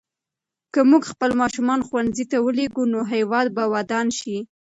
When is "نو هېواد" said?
2.93-3.47